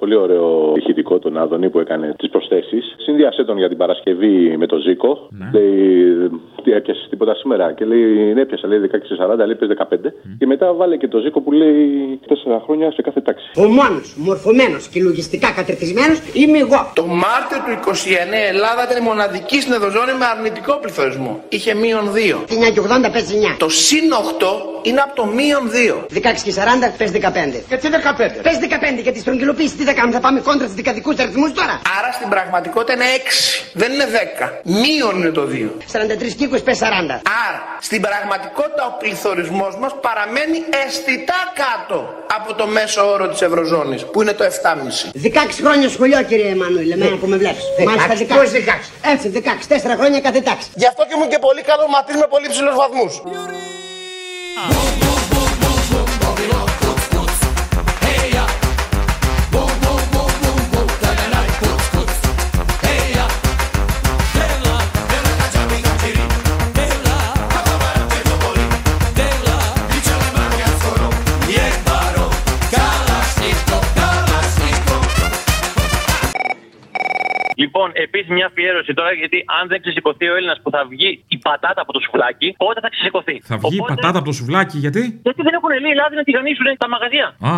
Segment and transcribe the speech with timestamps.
[0.00, 2.94] πολύ ωραίο ηχητικό τον Άδωνη που έκανε τις προσθέσεις.
[2.98, 5.28] Συνδυασέ τον για την Παρασκευή με το Ζήκο.
[5.30, 5.50] Ναι.
[5.52, 6.30] Λέει,
[6.60, 10.12] τι έπιασες τίποτα σήμερα; Και λέει, ναι, έπιασα, λέει 16-40, λέει, πες 15.
[10.38, 13.46] Και μετά βάλε και το Ζήκο που λέει 4 χρόνια σε κάθε τάξη.
[13.56, 16.80] Ο μόνος μορφωμένος και λογιστικά κατερτισμένο είμαι εγώ.
[16.94, 21.32] Το Μάρτιο του 29 η Ελλάδα ήταν η μοναδική στην Ευρωζώνη με αρνητικό πληθωρισμό.
[21.48, 22.18] Είχε μείον 2.
[22.68, 23.56] 9 και 80 παίζει 9.
[23.64, 24.46] Το συν 8
[24.88, 26.06] είναι από το μείον 2.
[26.14, 27.18] 16 και 40 πες 15.
[27.68, 28.42] Γιατί 15.
[28.46, 28.56] Πες
[28.98, 31.74] 15 γιατί στρογγυλοποίηση τι θα κάνουμε, θα πάμε κόντρα στους δικατικούς αριθμούς τώρα.
[31.98, 33.30] Άρα στην πραγματικότητα είναι 6.
[33.80, 34.60] Δεν είναι 10.
[34.82, 35.70] Μείον είναι το 2.
[35.92, 36.49] 43 και 20 πες 40.
[37.48, 44.04] Άρα στην πραγματικότητα ο πληθωρισμός μας παραμένει αισθητά κάτω από το μέσο όρο της Ευρωζώνης
[44.04, 45.10] που είναι το 7,5.
[45.14, 47.64] 16 χρόνια σχολείο κύριε Εμμανουήλ, εμένα που με βλέπεις.
[47.86, 48.36] Μάλιστα 16.
[48.38, 48.90] Πώς 16.
[49.12, 50.68] Έτσι 16, 4 χρόνια κάθε τάξη.
[50.74, 53.22] Γι' αυτό και ήμουν και πολύ καλό μαθής με πολύ ψηλούς βαθμούς.
[78.20, 81.36] Λοιπόν, επίσης μια αφιέρωση τώρα, γιατί αν δεν ξεσηκωθεί ο Έλληνας που θα βγει η
[81.46, 84.76] πατάτα από το σουβλάκι, πότε θα ξεσηκωθεί; Θα βγει η Οπότε- πατάτα από το σουβλάκι,
[84.84, 87.26] γιατί; Γιατί δεν έχουν λέει λάδι να τηγανίσουν τα μαγαζιά.
[87.50, 87.54] Α,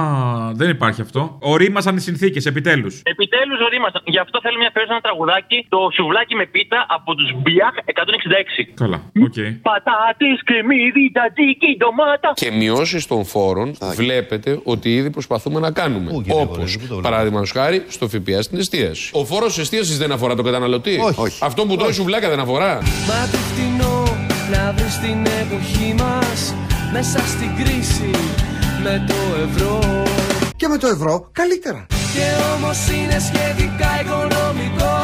[0.60, 1.20] δεν υπάρχει αυτό.
[1.54, 2.94] Ορίμασαν οι συνθήκες, επιτέλους.
[3.14, 4.00] Επιτέλους ορίμασαν.
[4.14, 8.62] Γι' αυτό θέλουμε μια αφιέρωση ένα τραγουδάκι, το σουβλάκι με πίτα από τους Μπιάχ 166.
[8.82, 9.38] Καλά, οκ.
[9.68, 12.30] Πατάτες, κρεμμύδι, τζατζίκι, ντομάτα.
[12.42, 13.68] Και μειώσεις των φόρων
[14.00, 16.08] βλέπετε ότι ήδη προσπαθούμε να κάνουμε.
[16.42, 19.10] Όπως παράδειγμα χάρη στο ΦΠΑ στην εστίαση.
[19.14, 20.98] Ο φόρος εστίασης δεν αφορά τον καταναλωτή.
[21.16, 21.38] Όχι.
[21.40, 22.72] Αυτό που τρώει σουβλάκια δεν αφορά.
[23.08, 24.02] Μα τι φτηνό
[24.52, 26.54] να βρεις την εποχή μας
[26.92, 28.10] Μέσα στην κρίση
[28.82, 29.14] με το
[29.48, 29.78] ευρώ
[30.56, 31.86] Και με το ευρώ καλύτερα.
[32.14, 34.94] Και όμως είναι σχετικά οικονομικό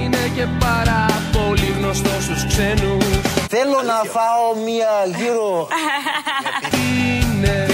[0.00, 3.04] Είναι και πάρα πολύ γνωστό στους ξένους
[3.48, 5.68] Θέλω να φάω μία γύρω
[6.72, 7.71] Είναι, είναι,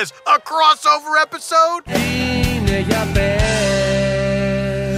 [0.00, 0.12] this?
[0.34, 1.82] A crossover episode?
[1.94, 3.42] Είναι για πες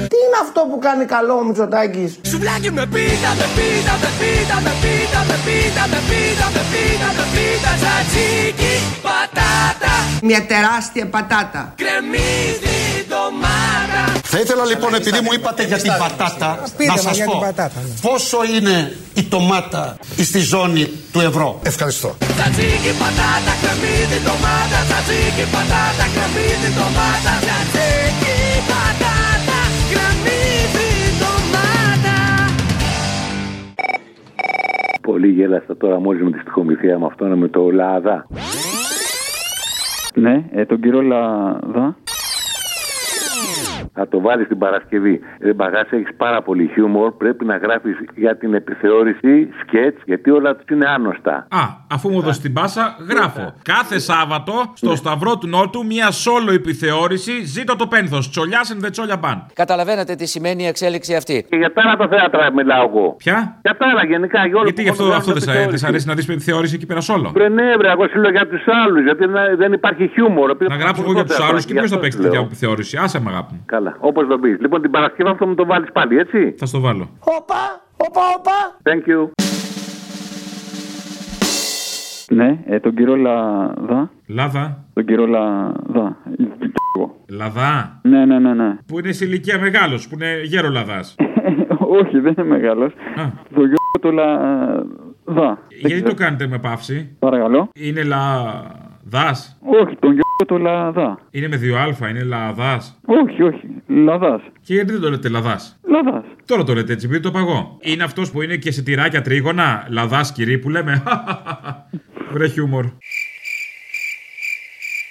[0.08, 4.56] Τι είναι αυτό που κάνει καλό ο Μητσοτάκης; Σουβλάκι με πίτα, με πίτα, με πίτα,
[4.64, 11.74] με πίτα, με πίτα, με πίτα, με πίτα, με πίτα, τζατζίκι, πατάτα, Μια τεράστια πατάτα.
[11.76, 14.21] κρεμμύδι, ντομάτα.
[14.34, 16.50] Θα ήθελα λοιπόν, επειδή μου είπατε για την πατάτα,
[16.90, 17.34] να σας πω
[18.06, 18.76] πόσο είναι
[19.14, 19.96] η ντομάτα
[20.28, 21.60] στη ζώνη του ευρώ.
[21.62, 22.08] Ευχαριστώ.
[22.36, 28.36] Τζατζίκι, πατάτα, κρεμμύδι, ντομάτα, τζατζίκι, πατάτα, κρεμμύδι, ντομάτα, τζατζίκι,
[28.70, 29.60] πατάτα,
[29.90, 32.18] κρεμμύδι, ντομάτα.
[35.08, 38.26] Πολύ γέλαστα τώρα μόλις με τη στοιχομηθεία με αυτόν με το Λάδα.
[40.14, 41.96] Ναι, ε, τον κύριο Λαδά.
[43.94, 45.20] Θα το βάλεις την Παρασκευή.
[45.40, 47.12] Ρε μπαγάσα, έχεις πάρα πολύ χιούμορ.
[47.12, 51.46] Πρέπει να γράφεις για την επιθεώρηση σκέτς, γιατί όλα τους είναι άνοστα.
[51.50, 51.60] Α,
[51.90, 53.54] αφού μου δώσεις την πάσα, γράφω.
[53.62, 57.44] Κάθε Σάββατο στο Σταυρό του Νότου μια σόλο επιθεώρηση.
[57.44, 58.30] Ζήτω το πένθος.
[58.30, 59.46] Τσολιάς and the τσόλια μπαν.
[59.54, 63.14] Καταλαβαίνετε τι σημαίνει η εξέλιξη αυτή Και για τα άλλα τα θέατρα μιλάω εγώ.
[63.18, 64.46] Ποια; Για τα άλλα γενικά.
[64.46, 66.74] Για όλο Γιατί γι' αυτό, αυτό δεν σ' αρέσει, δεν σ' αρέσει να δεις επιθεώρηση
[66.74, 67.30] εκεί πέρα σόλο.
[67.34, 70.56] Βρε ναι, βρε, εγώ σου λέω για τους άλλους, γιατί να- δεν υπάρχει χιούμορ.
[70.68, 72.96] Να γράψω εγώ για τους άλλους και ποιος θα παίξει τέτοια επιθεώρηση.
[72.96, 73.90] Άσε με αγάπη μου.
[73.90, 74.60] Καλά, όπως το πεις.
[74.60, 77.08] Λοιπόν, την Παρασκευή αυτό μου το βάλεις πάλι, έτσι; Θα στο βάλω.
[77.20, 79.30] Όπα, όπα, όπα Thank you.
[82.34, 84.10] Ναι, ε, τον κύριο Λαδά.
[84.26, 84.84] Λάδα.
[84.92, 86.16] Τον κύριο Λαδά.
[86.96, 87.16] Εγώ.
[87.28, 88.00] Λαδά.
[88.02, 88.76] Ναι, ναι, ναι, ναι.
[88.86, 91.14] Που είναι σε ηλικία μεγάλος, που είναι γέρο λαδάς.
[92.00, 92.92] Όχι, δεν είναι μεγάλος.
[92.92, 93.24] Α.
[93.54, 95.58] Το γιο του Λαδά.
[95.80, 97.16] Γιατί το κάνετε με παύση.
[97.18, 97.68] Παρακαλώ.
[97.74, 98.02] Είναι
[99.10, 99.36] λαδά.
[99.60, 101.18] Όχι, τον γιο του Λαδά.
[101.30, 103.00] Είναι με δύο α, είναι λαδάς.
[103.06, 103.68] Όχι, όχι.
[103.86, 104.42] Λαδάς.
[104.60, 106.24] Και γιατί δεν το λέτε λαδάς; Λαδάς.
[106.46, 107.78] Τώρα το λέτε έτσι, επειδή το παγώ.
[107.80, 111.02] Είναι αυτός που είναι και σε τυράκια τρίγωνα, λαδάς κυρί που λέμε.
[112.32, 112.84] Βρε χιούμορ.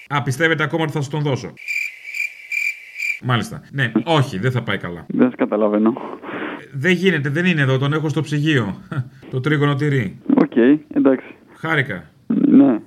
[0.07, 1.53] Α, πιστεύετε ακόμα ότι θα σας τον δώσω;
[3.23, 3.61] Μάλιστα.
[3.71, 5.05] Ναι, όχι, δεν θα πάει καλά.
[5.07, 5.93] Δεν σας καταλαβαίνω.
[6.73, 8.81] Δεν γίνεται, δεν είναι εδώ, τον έχω στο ψυγείο.
[9.31, 10.19] το τρίγωνο τυρί.
[10.35, 10.55] Οκ,
[10.93, 11.35] εντάξει.
[11.53, 12.03] Χάρηκα.
[12.27, 12.79] Ναι.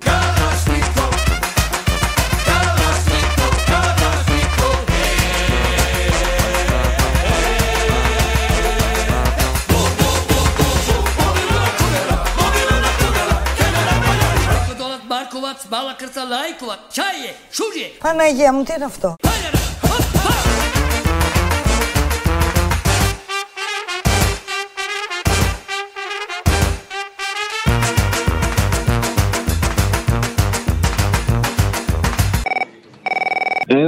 [15.65, 17.87] Μάρκοβατς, μπάλα κρτσαλάικοβατ, τσάιε, σούριε.
[17.99, 19.15] Παναγία μου, τι είναι αυτό;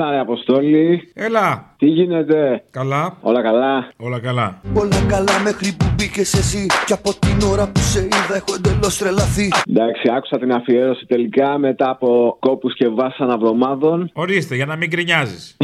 [0.01, 1.11] Αποστόλη.
[1.13, 1.75] Έλα.
[1.77, 3.17] Τι γίνεται; Καλά.
[3.21, 4.61] Όλα καλά; Όλα καλά.
[4.73, 6.65] Όλα καλά μέχρι που μπήκες εσύ.
[6.85, 9.51] Και από την ώρα που σε είδα έχω εντελώς τρελαθεί.
[9.69, 14.09] Εντάξει, άκουσα την αφιέρωση τελικά μετά από κόπους και βάσανα εβδομάδων.
[14.13, 15.57] Ορίστε, για να μην γκρινιάζεις.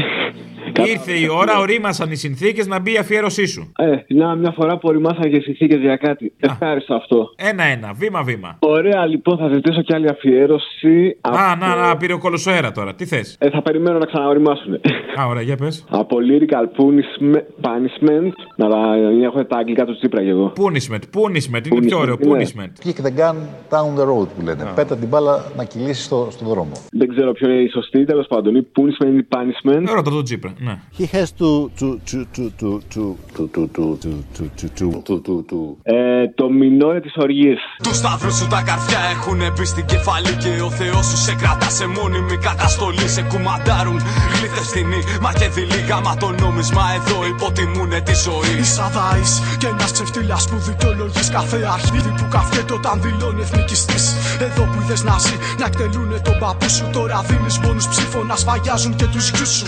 [0.79, 3.71] Ήρθε η ώρα, ορίμασαν οι συνθήκες να μπει η αφιέρωσή σου.
[3.77, 6.33] Ε, να μια φορά που οριμάσαν και συνθήκες για κάτι.
[6.39, 7.29] Ευχάριστο αυτό.
[7.35, 8.55] Ένα-ένα, βήμα-βήμα.
[8.59, 11.17] Ωραία, λοιπόν, θα ζητήσω και άλλη αφιέρωση.
[11.21, 12.93] Α, να, να, πήρε ο κολοσσό αέρα τώρα.
[12.95, 14.73] Τι θες; Ε, θα περιμένω να ξαναοριμάσουν.
[15.19, 15.85] Α, ωραία, για πες.
[15.89, 18.77] Από lyrical punishment, punishment να τα
[19.23, 20.53] έχω τα αγγλικά του Τσίπρα και εγώ.
[20.57, 22.17] Punishment, punishment, είναι πιο ωραίο.
[22.19, 22.31] ναι.
[22.31, 22.87] Punishment.
[22.87, 23.35] Kick the gun
[23.69, 24.71] down the road που λένε.
[24.75, 26.71] Πέτα την μπάλα να κυλήσει στο, στον δρόμο.
[26.91, 28.55] Δεν ξέρω ποιο είναι η σωστή, τέλος πάντων.
[28.55, 29.83] Ή punishment ή punishment.
[29.95, 30.75] Ρώτα τον Τσίπρα, ναι.
[30.97, 31.49] He has to
[31.79, 34.45] to to to to to to to to
[34.77, 37.53] to to to to Ε, το μινόρε τη οργή.
[37.83, 41.69] Του σταύρου σου τα καρδιά έχουν μπει στην κεφαλή και ο Θεό σου σε κρατά
[41.77, 43.07] σε μόνιμη καταστολή.
[43.15, 43.99] Σε κουμαντάρουν
[44.33, 48.53] γλύθε φτηνή, μα και δειλή γάμα το νόμισμα εδώ υποτιμούνε τη ζωή.
[48.59, 49.25] Είσαι αδάη
[49.61, 53.99] και ένα ξεφτύλα που δικαιολογεί κάθε αρχίδι που καφιέται όταν δηλώνει εθνικιστή.
[54.45, 56.85] Εδώ που είδε να ζει, να εκτελούνε τον παππού σου.
[56.95, 59.67] Τώρα δίνει μόνου ψήφο να σφαγιάζουν και του γιου σου.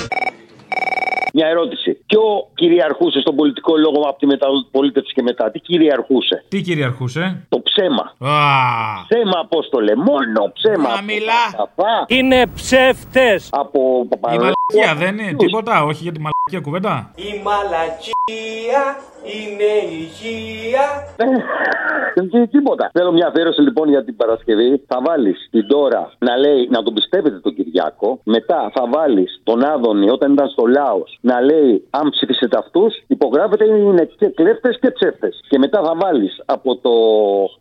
[1.38, 1.98] Μια ερώτηση.
[2.06, 2.22] Ποιο
[2.54, 8.32] κυριαρχούσε στον πολιτικό λόγο από τη μεταπολίτευση και μετά, τι κυριαρχούσε; Τι κυριαρχούσε; Το ψέμα.
[8.32, 8.38] Α,
[9.10, 10.90] Ψέμα, απόστολε, μόνο ψέμα.
[10.90, 11.44] Να μιλά.
[12.08, 13.50] Είναι ψεύτες.
[13.52, 14.36] Από η παπαρό.
[14.36, 17.12] μαλακία δεν είναι τίποτα, όχι για τη μαλακία κουβέντα.
[17.16, 18.84] Η μαλακία
[19.36, 20.86] είναι υγεία.
[22.22, 22.90] Τι- Τίποτα.
[22.94, 24.84] Θέλω μια αφιέρωση λοιπόν για την Παρασκευή.
[24.88, 28.20] Θα βάλεις την τώρα να λέει να τον πιστεύετε τον Κυριάκο.
[28.24, 33.66] Μετά θα βάλεις τον Άδωνη όταν ήταν στο Λάος να λέει αν ψηφίσετε αυτούς, υπογράφετε
[33.66, 35.40] είναι και κλέφτες και ψεύτες.
[35.50, 36.92] Και μετά θα βάλεις από το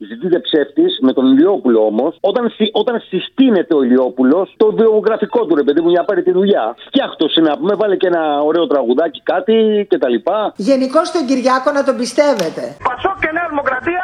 [0.09, 5.55] ζητείτε ψεύτης με τον Ηλιόπουλο όμως, όταν, συ- όταν συστήνεται ο Ηλιόπουλος, το βιογραφικό του
[5.55, 6.77] ρε παιδί μου για να πάρει τη δουλειά.
[6.87, 10.15] Φτιάχτωσε να πούμε, βάλε και ένα ωραίο τραγουδάκι, κάτι κτλ.
[10.57, 12.63] Γενικώς τον Κυριάκο να τον πιστεύετε.
[12.89, 14.01] Πασόκ και Νέα Δημοκρατία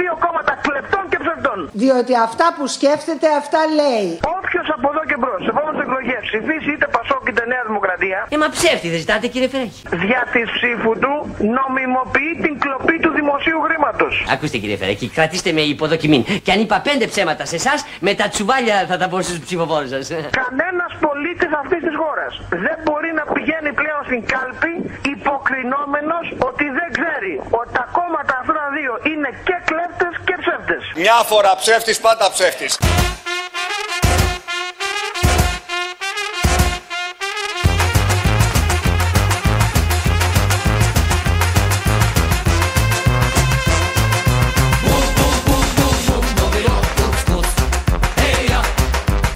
[0.00, 1.58] δύο κόμματα κλεπτών και ψευδών.
[1.82, 4.08] Διότι αυτά που σκέφτεται, αυτά λέει.
[4.38, 8.36] Όποιος από εδώ και μπρος, σε επόμενες εκλογές ψηφίσει είτε Πασόκ είτε Νέα Δημοκρατία, Ε,
[8.42, 9.80] μα ψεύτη δεν ζητάτε κύριε Φερέχη.
[10.04, 11.12] δια της ψήφου του
[11.58, 14.12] νομιμοποιεί την κλοπή του δημοσίου χρήματος.
[14.34, 16.20] Ακούστε κύριε Φερέχη, κρατήστε με υποδοκιμή.
[16.44, 19.88] Και αν είπα πέντε ψέματα σε εσάς, με τα τσουβάλια θα τα πω στους ψηφοφόρους
[19.94, 20.04] σας.
[20.42, 22.32] Κανένας πολίτης αυτής της χώρας
[22.64, 24.72] δεν μπορεί να πηγαίνει πλέον στην κάλπη
[25.14, 30.92] υποκρινόμενος ότι δεν ξέρει ότι τα κόμματα αυτά τα δύο είναι και κλέπτε και ψεύτες.
[30.94, 32.78] Μια φορά ψεύτης, πάντα ψεύτης.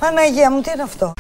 [0.01, 1.13] Παναγία μου, τι είναι αυτό;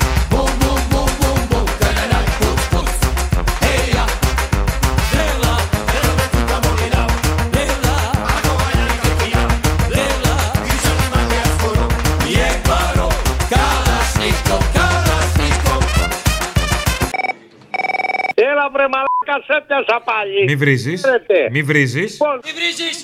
[19.32, 20.44] Βρε μαλάκα σε πιάσα πάλι.
[20.44, 21.02] Μη βρίζεις.
[21.02, 21.48] Ξέρετε.
[21.50, 22.12] Μη βρίζεις.
[22.12, 22.96] Λοιπόν, Μη βρίζεις!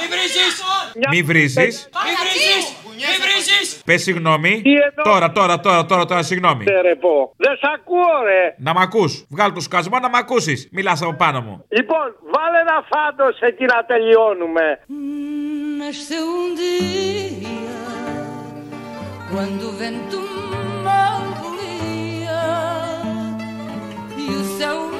[0.00, 0.54] Μη βρίζεις!
[1.10, 1.88] Μη βρίζεις.
[2.04, 2.64] Μη βρίζεις!
[2.96, 3.82] Μη βρίζεις!
[3.84, 4.62] Πες συγγνώμη.
[4.62, 6.64] Τι εννοώ; Τώρα, τώρα, τώρα, τώρα, τώρα, συγγνώμη.
[6.64, 7.34] Ναι, ρε πω.
[7.36, 8.54] Δεν σ' ακούω ρε.
[8.58, 9.26] Να μ' ακούς.
[9.30, 10.68] Βγάλ το σκασμό να μ' ακούσεις.
[10.72, 11.64] Μιλάς από πάνω μου.
[11.68, 14.80] Λοιπόν, βάλε ένα φάντος εκεί να τελειώνουμε.
[15.80, 17.58] Nasceu um dia
[19.30, 20.20] quando o vento
[20.86, 22.42] mal volia
[24.22, 24.95] e o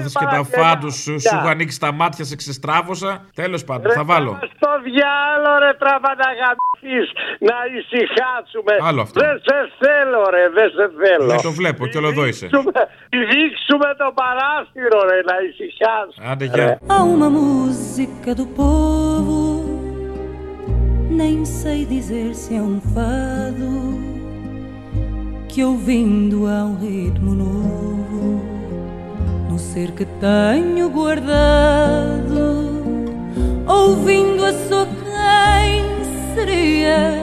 [0.00, 1.20] έμαθε και τα φάντους σου.
[1.20, 3.24] Σου έχω ανοίξει τα μάτια, σε ξεστράβωσα.
[3.34, 4.32] Τέλος πάντων, θα βάλω.
[4.56, 7.08] Στο διάλο ρε τραβανταγαμίς
[7.48, 8.72] να ησυχάσουμε.
[8.88, 9.20] Άλλο αυτό.
[9.20, 11.26] Δεν σε θέλω ρε, δεν σε θέλω.
[11.34, 12.46] Ναι, το βλέπω και όλο εδώ είσαι.
[12.46, 12.88] Δείξουμε-
[13.32, 16.26] Δείξουμε το παράθυρο ρε, να ησυχάσουμε.
[16.30, 16.78] Άντε, γεια.
[16.92, 19.38] Há uma música do povo,
[21.22, 23.70] nem sei dizer se é um fado,
[25.50, 28.59] que ouvindo há um ritmo novo, no
[29.60, 32.64] ser que tenho guardado,
[33.66, 37.14] ouvindo a sua quem seria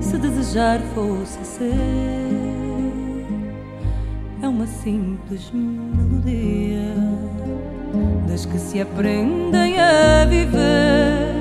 [0.00, 2.26] se desejar fosse ser.
[4.42, 6.94] É uma simples melodia
[8.28, 11.35] das que se aprendem a viver.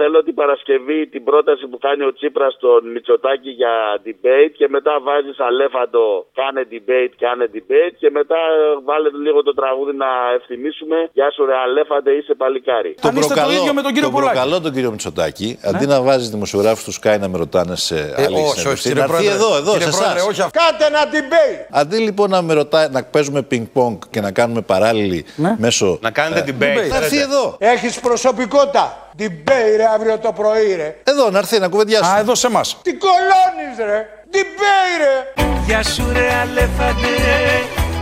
[0.00, 3.74] Θέλω την Παρασκευή την πρόταση που κάνει ο Τσίπρας στον Μητσοτάκη για
[4.06, 6.04] debate και μετά βάζεις αλέφαντο
[6.40, 8.40] κάνε debate, κάνε debate και μετά
[8.88, 12.92] βάλε λίγο το τραγούδι να ευθυμίσουμε Γεια σου ρε αλέφαντε είσαι παλικάρι.
[13.06, 13.58] Τον προκαλώ,
[14.02, 17.98] τον προκαλώ τον κύριο Μητσοτάκη, αντί να βάζεις δημοσιογράφους τους Sky να με ρωτάνε σε
[18.24, 19.34] άλλη όχι, όχι, συνέντευξη, κύριε να έρθει Πρόεδρε.
[19.38, 20.28] εδώ, εδώ, Κύριε σε Πρόεδρε, εσάς.
[20.30, 20.58] όχι αυτό.
[20.62, 21.60] Κάντε ένα debate.
[21.80, 25.24] Αντί λοιπόν να με ρωτάει, να παίζουμε πινκ-πονγκ και να κάνουμε παράλληλη
[25.58, 25.98] μέσω.
[26.02, 26.88] Να κάνετε debate.
[26.88, 27.56] Να έρθει εδώ.
[27.58, 29.07] Έχεις προσωπικότητα.
[29.18, 30.96] Debate ρε αύριο το πρωί ρε.
[31.04, 32.10] Εδώ να έρθει να κουβεντιάσει.
[32.10, 32.76] Α, εδώ σε εμάς.
[32.82, 34.06] Τι κολώνεις ρε.
[34.32, 35.42] Debate ρε.
[35.66, 37.16] Γεια σου ρε αλέφαντε,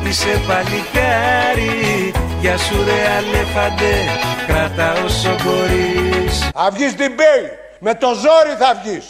[0.08, 3.92] είσαι παλικάρι Γεια σου ρε αλέφαντε,
[4.46, 7.50] κράτα όσο μπορείς Θα βγεις debate.
[7.78, 9.04] Με το ζόρι θα βγεις.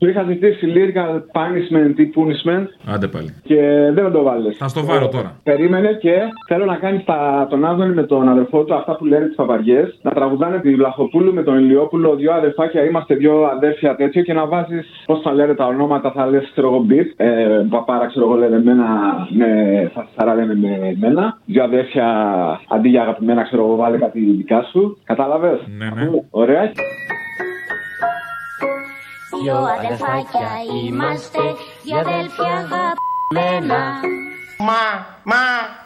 [0.00, 3.34] Του είχα ζητήσει lyrical punishment ή punishment Άντε πάλι.
[3.42, 3.60] και
[3.94, 4.52] δεν θα το βάλει.
[4.52, 5.36] Θα στο βάλω τώρα.
[5.42, 6.12] Περίμενε και
[6.46, 7.02] θέλω να κάνεις
[7.48, 9.98] τον Άδωνη με τον αδερφό του αυτά που λένε τις παπαριές.
[10.02, 14.46] Να τραγουδάνε τη Βλαχοπούλου με τον Ηλιόπουλο, δύο αδερφάκια, είμαστε δύο αδέρφια τέτοιο και να
[14.46, 17.06] βάζεις πώς θα λένε τα ονόματα, θα λες ξέρω εγώ beat.
[17.16, 18.86] Ε, παπάρα ξέρω εγώ λένε εμένα,
[19.30, 19.46] με,
[19.94, 21.38] θα σαρά λένε με εμένα.
[21.44, 22.06] Δύο αδέρφια
[22.68, 24.98] αντί για αγαπημένα ξέρω εγώ βάλε κάτι δικά σου.
[25.04, 26.10] Κατάλαβες; Ναι, ναι.
[26.30, 26.72] Ωραία.
[29.42, 30.48] Δυο αδερφάκια
[30.84, 31.38] είμαστε,
[31.82, 34.00] δυο αδέλφια αγαπημένα.
[34.58, 35.36] Μα, μα,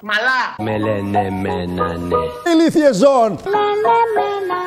[0.02, 2.16] μαλά Με λένε μένα ναι.
[2.52, 3.38] Ηλίθιε ζών.
[3.44, 4.60] Λένε μένα.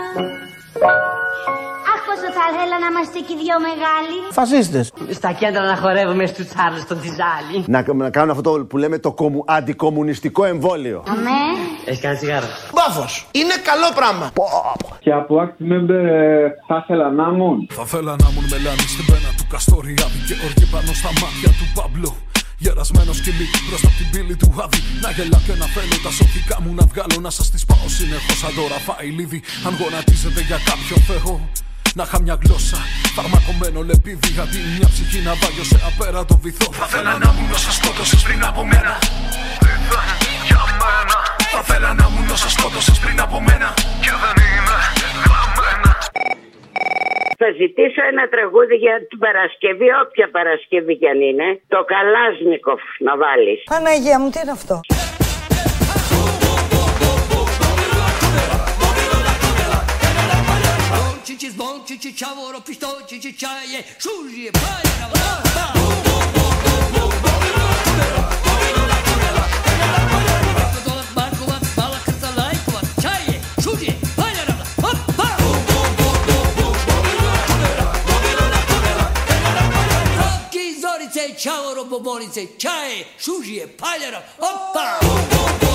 [2.17, 4.17] Αχ, πόσο θα ήθελα να είμαστε και οι δυο μεγάλοι.
[4.39, 4.85] Φασίστες.
[5.19, 7.57] Στα κέντρα να χορεύουμε στους Τσάρλς στον Τιζάλι.
[7.67, 11.03] Να, να κάνουν αυτό που λέμε το κομμου, αντικομουνιστικό εμβόλιο.
[11.13, 11.41] Αμέ.
[11.85, 12.47] Έχεις κάνει τσιγάρο.
[12.75, 13.27] Μπάφος.
[13.31, 14.25] Είναι καλό πράγμα.
[14.99, 17.67] Και από active member ε, θα ήθελα να ήμουν.
[17.71, 21.65] Θα θέλα να ήμουν μελάνης στην πένα του Καστοριάδη και οργή πάνω στα μάτια του
[21.77, 22.13] Παμπλό.
[22.59, 24.79] Γερασμένο σκυλί μπροστά από την πύλη του Άδη.
[25.03, 28.37] Να γελά και να θέλω τα σωτικά μου να βγάλω να σας τις πάω συνεχώς
[28.41, 29.39] σαν το ραφαηλίδι.
[29.67, 31.33] Αν γονατίζετε για κάποιο θεό.
[31.99, 32.77] Να είχα μια γλώσσα
[33.17, 37.71] φαρμακομένο λεπίδι Αντί μια ψυχή να βάγιο σε απέραντο βυθό Θα θέλα να ήμουν όσα
[37.77, 38.93] σκότωσες πριν από μένα
[39.75, 40.09] Ήταν
[40.47, 41.17] για μένα
[41.53, 43.67] Θα θέλα να ήμουν όσα σκότωσες πριν από μένα
[44.03, 44.77] Και δεν είμαι
[45.25, 45.91] γραμμένα
[47.41, 51.47] Θα ζητήσω ένα τραγούδι για την Παρασκευή, όποια Παρασκευή κι αν είναι.
[51.73, 53.59] Το Καλάσνικοφ να βάλεις.
[53.73, 54.75] Παναγία μου, τι είναι αυτό;
[62.17, 64.87] ciavoro, pistocci, cicciaie, sugli, paia,
[81.37, 84.99] Čavoro, bobonice, čaje, šužije, paljara, opa!
[85.01, 85.66] Bum, bum, bum.